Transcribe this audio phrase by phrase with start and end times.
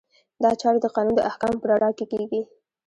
[0.43, 2.41] دا چارې د قانون د احکامو په رڼا کې کیږي.